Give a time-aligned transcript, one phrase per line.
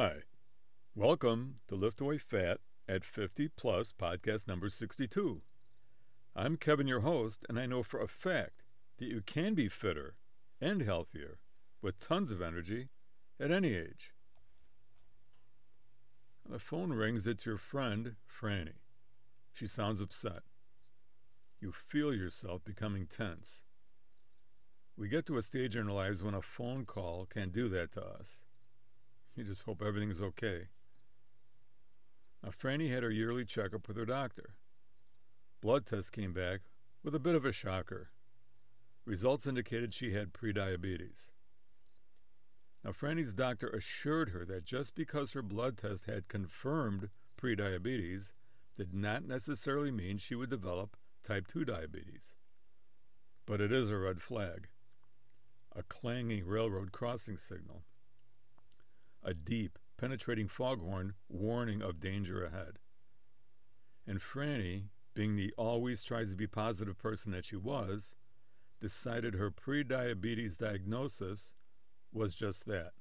[0.00, 0.18] Hi.
[0.94, 2.58] Welcome to Lift Away Fat
[2.88, 5.42] at 50 Plus podcast number 62.
[6.36, 8.62] I'm Kevin, your host, and I know for a fact
[8.98, 10.14] that you can be fitter
[10.60, 11.40] and healthier
[11.82, 12.90] with tons of energy
[13.40, 14.14] at any age.
[16.48, 18.78] The phone rings, it's your friend, Franny.
[19.52, 20.44] She sounds upset.
[21.60, 23.64] You feel yourself becoming tense.
[24.96, 27.90] We get to a stage in our lives when a phone call can do that
[27.94, 28.44] to us.
[29.38, 30.66] You just hope everything's okay.
[32.42, 34.56] Now, Franny had her yearly checkup with her doctor.
[35.60, 36.62] Blood tests came back
[37.04, 38.10] with a bit of a shocker.
[39.04, 41.30] Results indicated she had prediabetes.
[42.84, 47.08] Now, Franny's doctor assured her that just because her blood test had confirmed
[47.40, 48.32] prediabetes
[48.76, 52.34] did not necessarily mean she would develop type 2 diabetes.
[53.46, 54.66] But it is a red flag,
[55.76, 57.84] a clanging railroad crossing signal
[59.28, 62.78] a deep, penetrating foghorn warning of danger ahead.
[64.06, 68.14] And Franny, being the always tries to be positive person that she was,
[68.80, 71.56] decided her prediabetes diagnosis
[72.10, 72.92] was just that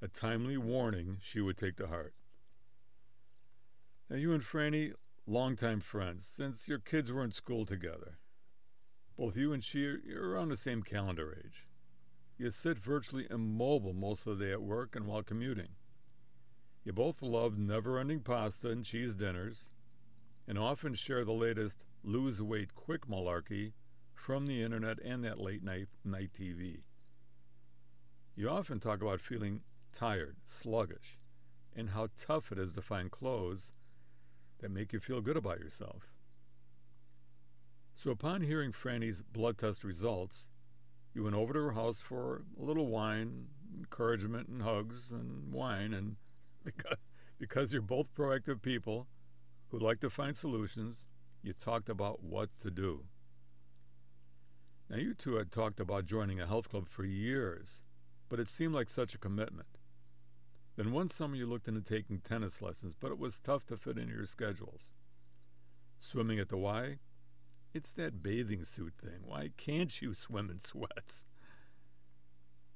[0.00, 2.14] a timely warning she would take to heart.
[4.08, 4.92] Now, you and Franny,
[5.26, 8.18] longtime friends, since your kids were in school together.
[9.16, 11.66] Both you and she are around the same calendar age.
[12.36, 15.68] You sit virtually immobile most of the day at work and while commuting.
[16.82, 19.70] You both love never ending pasta and cheese dinners,
[20.46, 23.72] and often share the latest lose weight quick malarkey
[24.12, 26.82] from the internet and that late night, night TV.
[28.34, 29.60] You often talk about feeling
[29.92, 31.18] tired, sluggish,
[31.74, 33.72] and how tough it is to find clothes
[34.58, 36.12] that make you feel good about yourself.
[37.94, 40.48] So, upon hearing Franny's blood test results,
[41.14, 45.94] you went over to her house for a little wine, encouragement, and hugs and wine.
[45.94, 46.16] And
[46.64, 46.98] because,
[47.38, 49.06] because you're both proactive people
[49.68, 51.06] who like to find solutions,
[51.42, 53.04] you talked about what to do.
[54.90, 57.82] Now, you two had talked about joining a health club for years,
[58.28, 59.68] but it seemed like such a commitment.
[60.76, 63.96] Then one summer you looked into taking tennis lessons, but it was tough to fit
[63.96, 64.90] into your schedules.
[65.98, 66.98] Swimming at the Y,
[67.74, 69.20] it's that bathing suit thing.
[69.24, 71.26] Why can't you swim in sweats?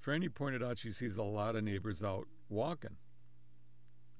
[0.00, 2.96] Franny pointed out she sees a lot of neighbors out walking.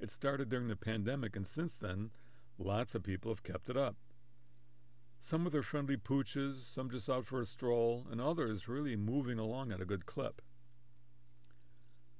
[0.00, 2.10] It started during the pandemic, and since then,
[2.58, 3.96] lots of people have kept it up.
[5.20, 9.38] Some with their friendly pooches, some just out for a stroll, and others really moving
[9.38, 10.42] along at a good clip.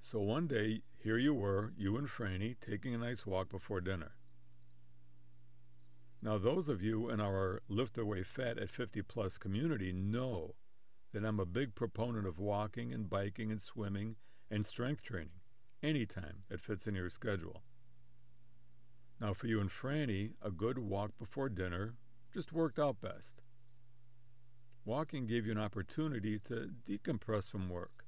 [0.01, 4.13] So one day, here you were, you and Franny, taking a nice walk before dinner.
[6.25, 10.55] Now, those of you in our Lift Away Fat at 50 Plus community know
[11.13, 14.17] that I'm a big proponent of walking and biking and swimming
[14.51, 15.43] and strength training
[15.83, 17.63] anytime it fits in your schedule.
[19.21, 21.97] Now, for you and Franny, a good walk before dinner
[22.33, 23.43] just worked out best.
[24.87, 28.07] Walking gave you an opportunity to decompress from work.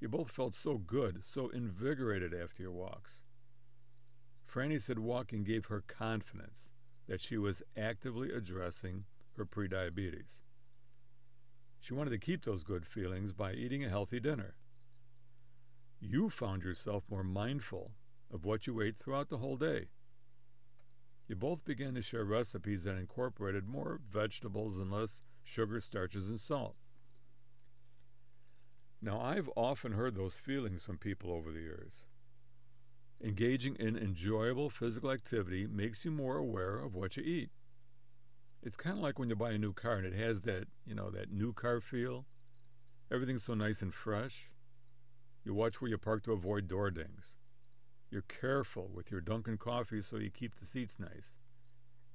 [0.00, 3.22] You both felt so good, so invigorated after your walks.
[4.52, 6.69] Franny said walking gave her confidence
[7.10, 9.02] that she was actively addressing
[9.36, 10.42] her prediabetes.
[11.80, 14.54] She wanted to keep those good feelings by eating a healthy dinner.
[15.98, 17.90] You found yourself more mindful
[18.32, 19.88] of what you ate throughout the whole day.
[21.26, 26.40] You both began to share recipes that incorporated more vegetables and less sugar, starches, and
[26.40, 26.76] salt.
[29.02, 32.04] Now, I've often heard those feelings from people over the years.
[33.22, 37.50] Engaging in enjoyable physical activity makes you more aware of what you eat.
[38.62, 40.94] It's kind of like when you buy a new car and it has that, you
[40.94, 42.24] know, that new car feel.
[43.12, 44.50] Everything's so nice and fresh.
[45.44, 47.36] You watch where you park to avoid door dings.
[48.10, 51.36] You're careful with your Dunkin' coffee so you keep the seats nice.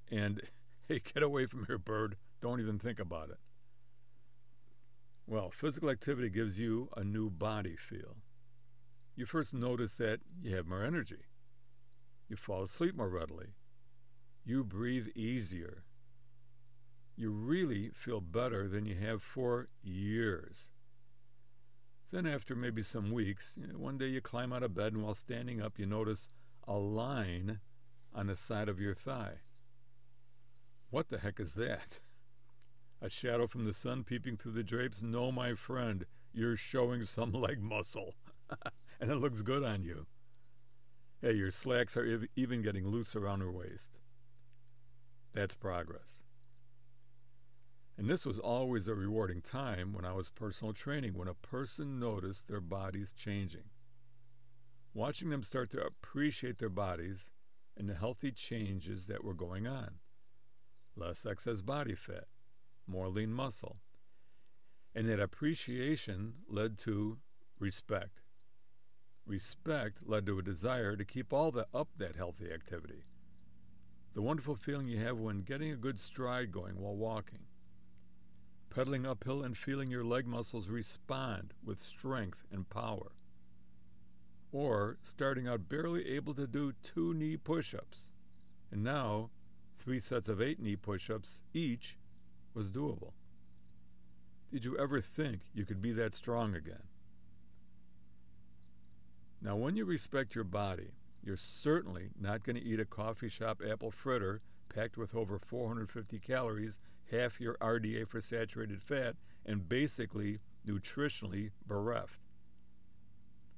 [0.10, 0.42] And
[0.88, 2.16] hey, get away from your bird.
[2.42, 3.40] Don't even think about it.
[5.28, 8.18] Well, physical activity gives you a new body feel
[9.16, 11.24] you first notice that you have more energy.
[12.28, 13.48] You fall asleep more readily.
[14.44, 15.84] You breathe easier.
[17.16, 20.70] You really feel better than you have for years.
[22.12, 25.62] Then, after maybe some weeks, one day you climb out of bed and while standing
[25.62, 26.30] up, you notice
[26.68, 27.60] a line
[28.14, 29.40] on the side of your thigh.
[30.90, 32.00] What the heck is that?
[33.02, 35.02] A shadow from the sun peeping through the drapes?
[35.02, 38.16] No, my friend, you're showing some leg muscle.
[39.00, 40.08] and it looks good on you.
[41.22, 43.92] Hey, your slacks are ev- even getting loose around her waist.
[45.34, 46.22] That's progress.
[47.98, 52.00] And this was always a rewarding time when I was personal training, when a person
[52.00, 53.64] noticed their bodies changing.
[54.94, 57.32] watching them start to appreciate their bodies
[57.78, 59.96] and the healthy changes that were going on.
[60.96, 62.26] Less excess body fat,
[62.88, 63.78] more lean muscle.
[64.96, 67.20] And that appreciation led to
[67.60, 68.22] respect.
[69.26, 73.04] Respect led to a desire to keep all the up that healthy activity.
[74.14, 77.48] The wonderful feeling you have when getting a good stride going while walking.
[78.70, 83.12] Pedaling uphill and feeling your leg muscles respond with strength and power
[84.56, 88.10] or starting out barely able to do two knee push ups.
[88.72, 89.30] And now,
[89.78, 91.98] three sets of eight knee push ups each
[92.54, 93.12] was doable.
[94.54, 96.84] Did you ever think you could be that strong again?
[99.46, 100.88] Now, when you respect your body,
[101.24, 104.42] you're certainly not going to eat a coffee shop apple fritter
[104.74, 106.80] packed with over 450 calories,
[107.12, 109.16] half your RDA for saturated fat,
[109.46, 112.22] and basically nutritionally bereft.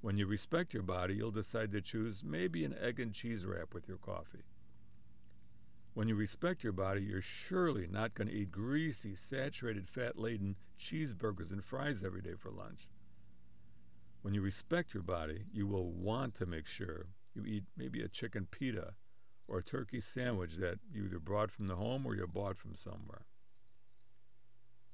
[0.02, 3.74] When you respect your body, you'll decide to choose maybe an egg and cheese wrap
[3.74, 4.44] with your coffee.
[5.94, 10.58] When you respect your body, you're surely not going to eat greasy, saturated, fat laden
[10.78, 12.90] cheeseburgers and fries every day for lunch.
[14.28, 18.10] When you respect your body, you will want to make sure you eat maybe a
[18.10, 18.96] chicken pita
[19.48, 22.76] or a turkey sandwich that you either brought from the home or you bought from
[22.76, 23.26] somewhere.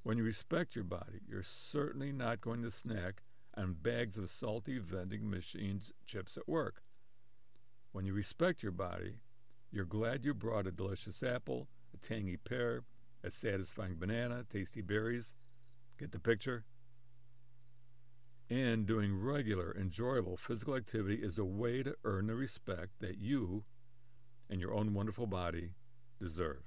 [0.03, 3.24] When you respect your body, you're certainly not going to snack
[3.57, 6.83] on bags of salty vending machines chips at work.
[7.91, 9.15] When you respect your body,
[9.71, 12.83] you're glad you brought a delicious apple, a tangy pear,
[13.24, 15.33] a satisfying banana, tasty berries.
[15.97, 16.65] Get the picture?
[18.53, 23.63] And doing regular, enjoyable physical activity is a way to earn the respect that you
[24.47, 25.71] and your own wonderful body
[26.21, 26.61] deserve.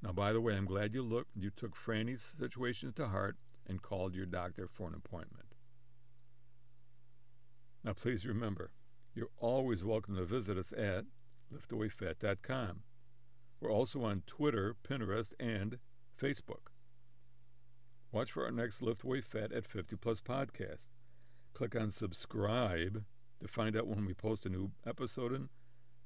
[0.00, 3.36] Now, by the way, I'm glad you looked, you took Franny's situation to heart
[3.66, 5.56] and called your doctor for an appointment.
[7.82, 8.70] Now, please remember,
[9.16, 11.06] you're always welcome to visit us at
[11.52, 12.82] liftawayfat.com.
[13.58, 15.78] We're also on Twitter, Pinterest, and
[16.22, 16.70] Facebook.
[18.14, 20.86] Watch for our next Lift Away Fat at 50 Plus podcast.
[21.52, 23.02] Click on subscribe
[23.42, 25.48] to find out when we post a new episode and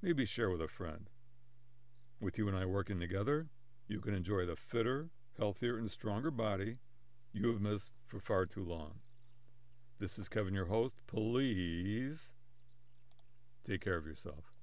[0.00, 1.10] maybe share with a friend.
[2.18, 3.48] With you and I working together,
[3.88, 6.78] you can enjoy the fitter, healthier, and stronger body
[7.34, 9.00] you have missed for far too long.
[9.98, 10.96] This is Kevin, your host.
[11.06, 12.32] Please
[13.64, 14.57] take care of yourself.